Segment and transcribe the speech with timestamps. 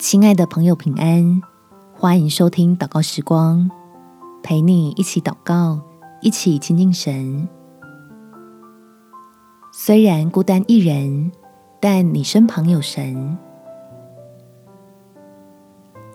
[0.00, 1.42] 亲爱的朋友，平安！
[1.92, 3.70] 欢迎收听祷告时光，
[4.42, 5.78] 陪你一起祷告，
[6.22, 7.46] 一起亲近神。
[9.70, 11.30] 虽然孤单一人，
[11.78, 13.36] 但你身旁有神。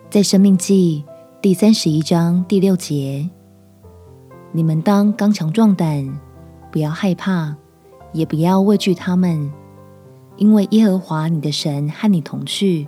[0.09, 1.05] 在生命记
[1.39, 3.29] 第三十一章第六节，
[4.51, 6.19] 你们当刚强壮胆，
[6.71, 7.55] 不要害怕，
[8.13, 9.53] 也不要畏惧他们，
[10.37, 12.87] 因为耶和华你的神和你同去。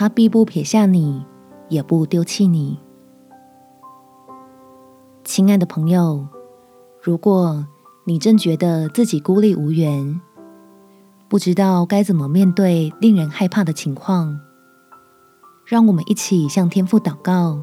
[0.00, 1.26] 他必不撇下你，
[1.68, 2.78] 也不丢弃你。
[5.24, 6.24] 亲爱的朋友，
[7.02, 7.66] 如果
[8.04, 10.20] 你正觉得自己孤立无援，
[11.26, 14.38] 不知道该怎么面对令人害怕的情况，
[15.66, 17.60] 让我们一起向天父祷告，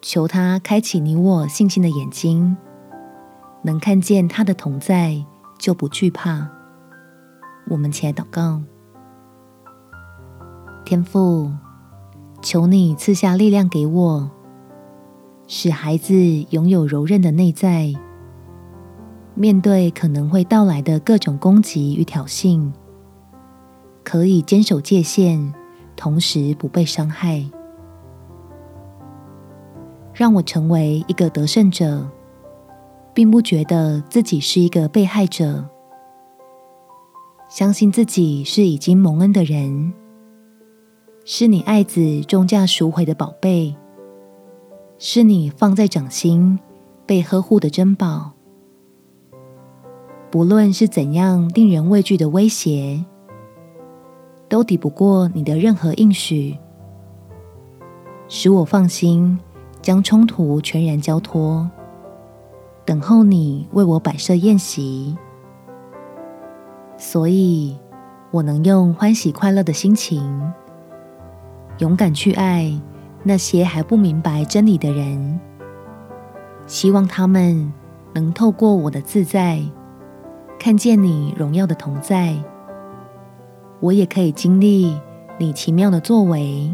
[0.00, 2.56] 求他开启你我信心的眼睛，
[3.64, 5.26] 能看见他的同在，
[5.58, 6.48] 就不惧怕。
[7.68, 8.62] 我们起来祷告。
[10.84, 11.50] 天父，
[12.42, 14.30] 求你赐下力量给我，
[15.46, 16.14] 使孩子
[16.50, 17.92] 拥有柔韧的内在，
[19.34, 22.72] 面对可能会到来的各种攻击与挑衅，
[24.02, 25.52] 可以坚守界限，
[25.96, 27.44] 同时不被伤害。
[30.12, 32.06] 让我成为一个得胜者，
[33.14, 35.64] 并不觉得自己是一个被害者，
[37.48, 39.94] 相信自己是已经蒙恩的人。
[41.24, 43.76] 是你爱子重价赎回的宝贝，
[44.98, 46.58] 是你放在掌心
[47.06, 48.32] 被呵护的珍宝。
[50.32, 53.04] 不论是怎样令人畏惧的威胁，
[54.48, 56.58] 都抵不过你的任何应许，
[58.26, 59.38] 使我放心
[59.80, 61.70] 将冲突全然交托，
[62.84, 65.16] 等候你为我摆设宴席。
[66.96, 67.78] 所以，
[68.32, 70.52] 我能用欢喜快乐的心情。
[71.78, 72.80] 勇敢去爱
[73.22, 75.40] 那些还不明白真理的人，
[76.66, 77.72] 希望他们
[78.12, 79.60] 能透过我的自在，
[80.58, 82.36] 看见你荣耀的同在。
[83.80, 84.96] 我也可以经历
[85.38, 86.72] 你奇妙的作为，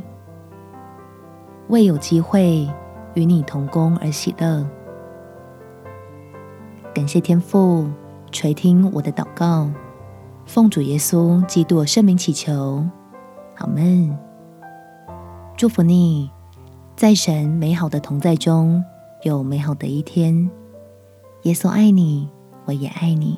[1.68, 2.68] 为有机会
[3.14, 4.66] 与你同工而喜乐。
[6.92, 7.88] 感谢天父
[8.30, 9.70] 垂听我的祷告，
[10.44, 12.84] 奉主耶稣基督圣名祈求，
[13.56, 14.27] 阿门。
[15.58, 16.30] 祝福你，
[16.94, 18.84] 在神美好的同在中
[19.24, 20.48] 有美好的一天。
[21.42, 22.28] 耶稣爱你，
[22.64, 23.36] 我也爱你。